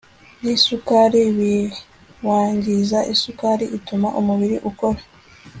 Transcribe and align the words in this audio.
nisukari 0.43 1.21
biwangiza 1.37 2.99
Isukari 3.13 3.65
ituma 3.77 4.07
umubiri 4.19 4.57
ukora 4.69 5.01